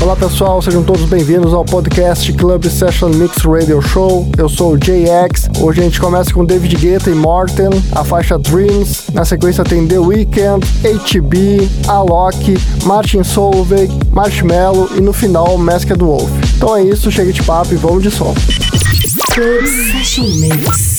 Olá 0.00 0.14
pessoal, 0.14 0.62
sejam 0.62 0.82
todos 0.82 1.02
bem-vindos 1.04 1.52
ao 1.52 1.64
podcast 1.64 2.32
Club 2.32 2.64
Session 2.66 3.08
Mix 3.08 3.38
Radio 3.44 3.82
Show. 3.82 4.28
Eu 4.38 4.48
sou 4.48 4.74
o 4.74 4.78
JX. 4.78 5.50
Hoje 5.60 5.80
a 5.80 5.84
gente 5.84 6.00
começa 6.00 6.32
com 6.32 6.44
David 6.44 6.76
Guetta 6.76 7.10
e 7.10 7.14
Morten, 7.14 7.70
a 7.92 8.04
faixa 8.04 8.38
Dreams. 8.38 9.12
Na 9.12 9.24
sequência 9.24 9.64
tem 9.64 9.86
The 9.86 9.98
Weeknd, 9.98 10.64
HB, 10.84 11.68
Alok, 11.88 12.56
Martin 12.84 13.24
Solveig, 13.24 13.92
Marshmello 14.12 14.88
e 14.96 15.00
no 15.00 15.12
final 15.12 15.58
Masked 15.58 15.98
Wolf. 15.98 16.30
Então 16.56 16.76
é 16.76 16.84
isso, 16.84 17.10
chega 17.10 17.32
de 17.32 17.42
papo 17.42 17.74
e 17.74 17.76
vamos 17.76 18.02
de 18.04 18.10
som. 18.10 18.32
Club 19.34 19.66
Session 19.66 20.26
Mix. 20.40 20.97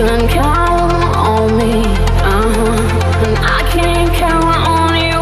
can 0.00 0.26
count 0.28 0.92
on 1.14 1.58
me, 1.58 1.82
uh-huh. 1.84 3.26
and 3.26 3.36
I 3.36 3.60
can 3.70 4.08
count 4.14 4.56
on 4.66 4.94
you. 5.04 5.20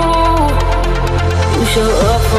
You 1.58 1.66
show 1.66 1.90
up. 2.12 2.37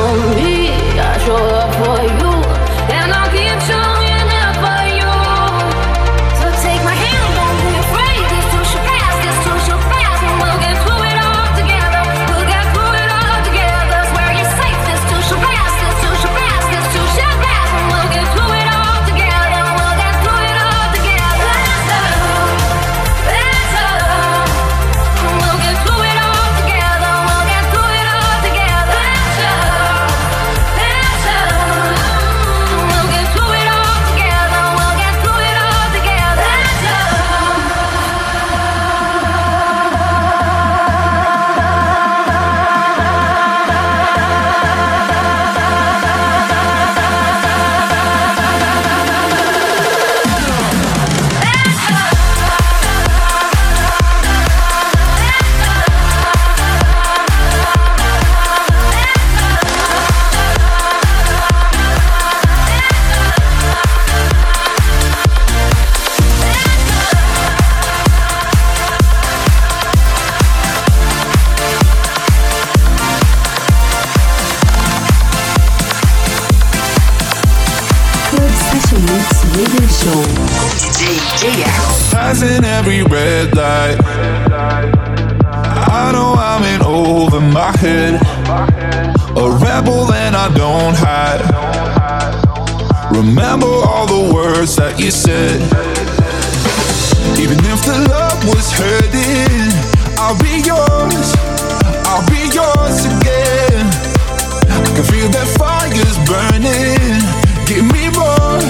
Give 107.69 107.85
me 107.85 108.09
more. 108.17 108.61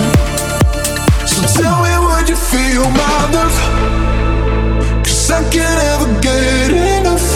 So 1.26 1.40
tell 1.56 1.80
me 1.88 1.94
what 2.04 2.28
you 2.28 2.36
feel, 2.36 2.84
my 2.92 3.32
love. 3.32 3.56
Cause 5.06 5.32
I 5.32 5.42
can't 5.50 5.82
ever 5.92 6.20
get 6.20 6.72
enough. 7.00 7.28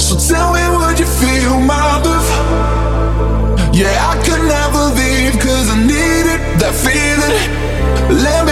So 0.00 0.14
tell 0.14 0.52
me 0.54 0.62
what 0.78 1.00
you 1.00 1.06
feel, 1.06 1.58
my 1.58 2.00
love. 2.06 2.28
Yeah, 3.74 3.98
I 4.10 4.14
could 4.22 4.44
never 4.46 4.94
leave 4.94 5.34
cause 5.42 5.68
I 5.68 5.78
needed 5.80 6.40
that 6.60 6.74
feeling. 6.86 7.42
Let 8.22 8.46
me 8.46 8.51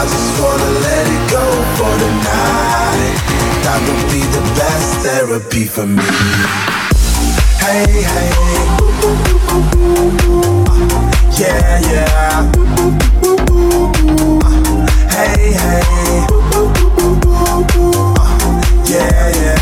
I 0.00 0.04
just 0.04 0.40
wanna 0.40 0.70
let 0.78 1.06
it 1.08 1.24
go 1.28 1.44
for 1.74 1.92
the 1.98 2.10
night. 2.22 3.18
That 3.64 3.82
would 3.82 4.04
be 4.12 4.22
the 4.30 4.42
best 4.54 4.90
therapy 5.02 5.64
for 5.64 5.86
me. 5.86 6.04
Hey, 7.58 8.06
hey. 8.06 8.30
Yeah, 11.36 11.80
yeah. 11.90 12.46
Hey, 15.10 15.52
hey. 15.58 16.26
Yeah, 18.86 19.28
yeah. 19.34 19.57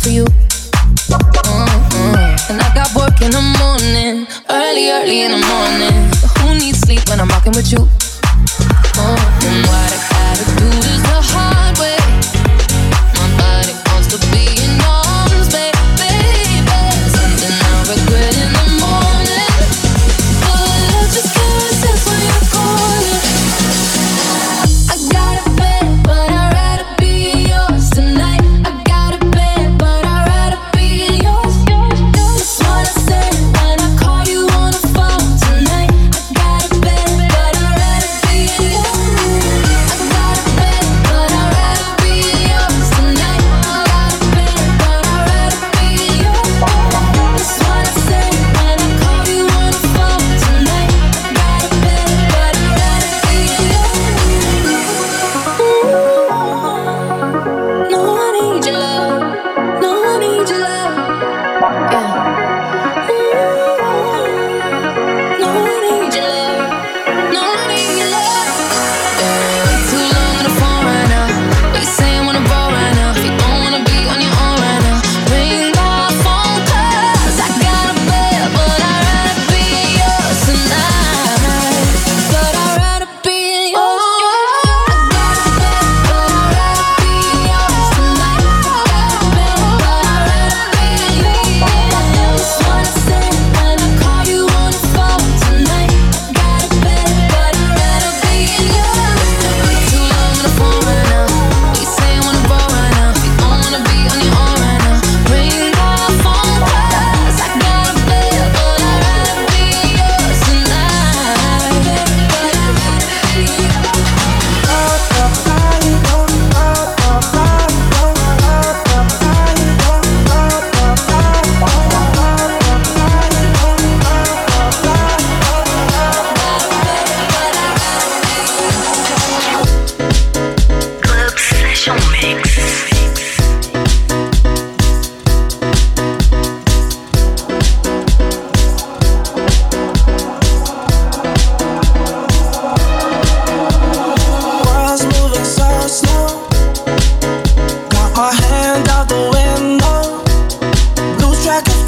for 0.01 0.09
you. 0.09 0.30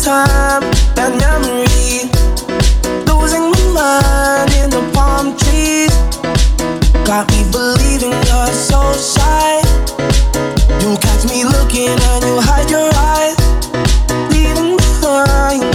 time 0.03 0.63
and 0.97 1.17
memory. 1.17 2.11
Losing 3.07 3.51
my 3.51 3.63
mind 3.71 4.51
in 4.59 4.69
the 4.69 4.83
palm 4.93 5.37
trees. 5.37 5.95
Got 7.07 7.31
me 7.31 7.43
believing 7.51 8.11
you're 8.11 8.51
so 8.51 8.81
shy. 8.99 9.61
You 10.81 10.97
catch 10.97 11.23
me 11.31 11.45
looking 11.45 11.95
and 12.11 12.23
you 12.25 12.35
hide 12.41 12.69
your 12.69 12.89
eyes, 12.93 13.37
leaving 14.29 14.75
behind. 14.75 15.72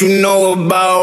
you 0.00 0.08
know 0.20 0.52
about. 0.52 0.93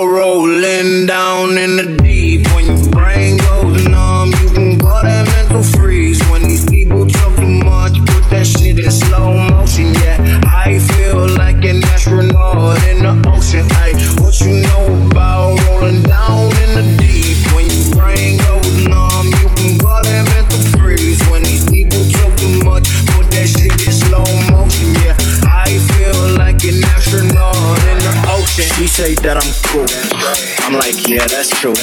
Yeah, 31.12 31.28
that's 31.28 31.52
true. 31.52 31.76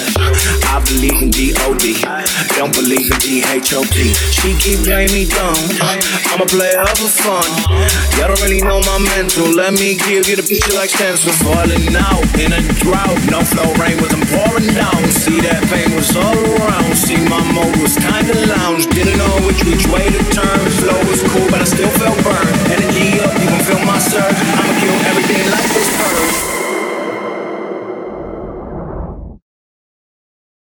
I 0.73 0.81
believe 0.89 1.21
in 1.21 1.29
D.O.D. 1.29 2.01
Don't 2.57 2.73
believe 2.73 3.13
in 3.13 3.19
D.H.O.P. 3.21 4.17
She 4.33 4.57
keep 4.57 4.89
playing 4.89 5.13
me 5.13 5.29
dumb. 5.29 5.53
I'm 6.33 6.41
a 6.41 6.49
player 6.49 6.81
for 6.97 7.13
fun. 7.13 7.45
Y'all 8.17 8.33
don't 8.33 8.41
really 8.41 8.65
know 8.65 8.81
my 8.89 8.97
mental. 9.13 9.53
Let 9.53 9.77
me 9.77 10.01
give 10.01 10.25
you 10.25 10.33
the 10.33 10.47
picture 10.49 10.73
like 10.73 10.89
stencil. 10.89 11.29
Falling 11.45 11.93
out 11.93 12.25
in 12.41 12.57
a 12.57 12.63
drought. 12.81 13.21
No 13.29 13.45
flow 13.45 13.69
rain 13.77 14.01
was 14.01 14.17
I'm 14.17 14.25
pouring 14.33 14.73
down. 14.73 14.97
See 15.13 15.45
that 15.45 15.61
pain 15.69 15.93
was 15.93 16.09
all 16.17 16.33
around. 16.33 16.97
See 16.97 17.21
my 17.29 17.45
mood 17.53 17.77
was 17.85 18.01
kinda 18.01 18.33
lounge. 18.49 18.89
Didn't 18.97 19.21
know 19.21 19.45
which 19.45 19.61
which 19.69 19.85
way 19.93 20.09
to 20.09 20.21
turn. 20.33 20.61
Flow 20.81 20.97
was 21.05 21.21
cool, 21.29 21.45
but 21.53 21.61
I 21.61 21.69
still 21.69 21.93
felt 22.01 22.17
burned. 22.25 22.49
Energy 22.73 23.21
up, 23.21 23.37
you 23.37 23.49
can 23.53 23.61
feel 23.61 23.85
my 23.85 24.01
surge. 24.01 24.41
I'ma 24.57 24.73
kill 24.81 24.97
everything 25.13 25.45
like 25.53 25.69
this 25.77 25.89
curve. 26.01 26.28